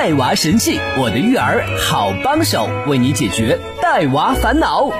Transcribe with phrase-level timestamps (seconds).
[0.00, 4.90] 带娃神器，我的育儿好帮手，为你解决带娃烦恼。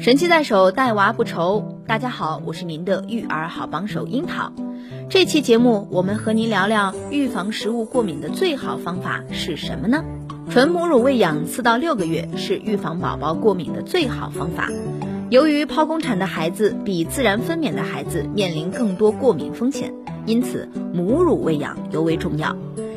[0.00, 1.78] 神器在手，带娃不愁。
[1.86, 4.50] 大家好，我是您的育儿好帮手樱桃。
[5.08, 10.02] 这期节目，我们和您聊聊预防食物过敏的最好方法是什么呢？
[10.50, 14.68] 纯母乳喂养四到六个月是预防宝宝过敏的最好方法。
[15.30, 19.94] 由于剖宫产的孩子比自然分娩的孩子面临更多过敏风险。
[20.28, 22.54] 因此，母乳喂养尤为重要。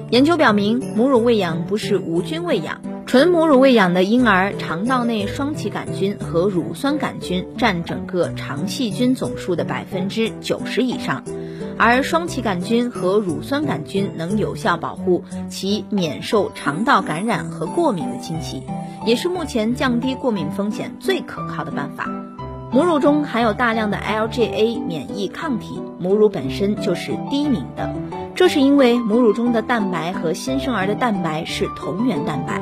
[0.10, 11.24] 研究表明，母乳喂养不是无菌喂养，纯母乳喂养的婴儿肠道内双歧杆菌和乳酸杆菌占整个肠细菌总数的百分之九十以上，
[11.78, 18.64] 而双歧杆菌和乳酸杆菌能有效保护其免受肠道感染和过敏的侵袭，
[19.06, 22.10] 也是目前降低过敏风险最可靠的办法。
[22.74, 27.94] 母乳中含有大量的 LGA 免疫抗体，母乳本身就是低敏的，
[28.34, 32.62] 这是因为母乳中的蛋白和新生儿的蛋白是同源蛋白，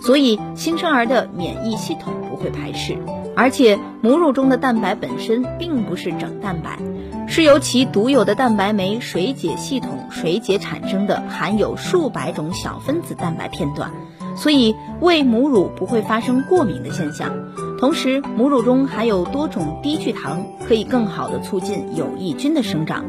[0.00, 2.96] 所以新生儿的免疫系统不会排斥。
[3.34, 6.78] 而且母乳中的蛋白本身并不是整蛋白，
[7.26, 13.90] 是由其独有的蛋白酶水解系统水解产生的含有数百种小分子蛋白片段，
[14.36, 17.32] 所以喂母乳不会发生过敏的现象。
[17.78, 23.04] 同时，母乳中含有多种低聚糖，可以更好的促进有益菌的生长。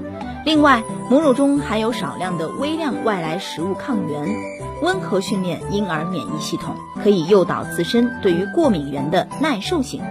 [0.45, 4.27] 另外，母乳中含有少量的微量外来食物抗原，
[4.83, 10.01] 温和训练婴儿免疫系统，可以诱导自身对于过敏源的耐受性。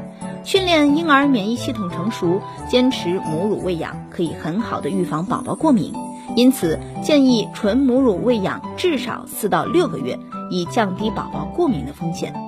[0.42, 5.92] 训练婴儿免疫系统成熟，坚持母乳喂养，可以很好的预防宝宝过敏。
[6.34, 10.18] 因此，建议纯母乳喂养至少四到六个月，
[10.50, 12.47] 以降低宝宝过敏的风险。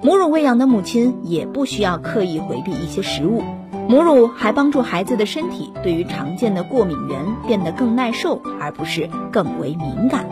[0.00, 3.42] 母乳喂养的母亲也不需要刻意回避一些食物，
[3.88, 10.26] 母乳还帮助孩子的身体对于常见的过敏源变得更耐受，而不是更为敏感。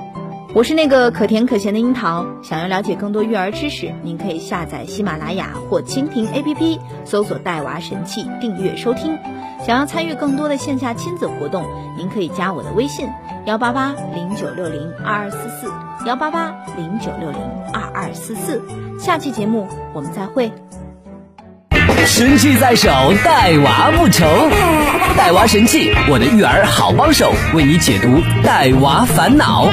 [0.55, 9.19] 我是那个可甜可咸的樱桃，想要了解更多育儿知识，您可以下载喜马拉雅或蜻蜓 APP，搜索“带娃神器”订阅收听。
[9.67, 11.65] 想要参与更多的线下亲子活动，
[11.99, 13.09] 您可以加我的微信：
[13.47, 15.71] 幺八八零九六零二二四四，
[16.07, 17.41] 幺八八零九六零
[17.73, 18.63] 二二四四。
[19.01, 20.53] 下期节目我们再会。
[22.07, 22.89] 神器在手，
[23.25, 24.25] 带娃不愁。
[25.17, 29.67] 带娃神器，我的育儿好帮手，为你解读带娃烦恼。